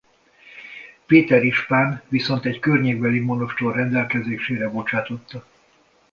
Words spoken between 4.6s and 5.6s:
bocsátotta.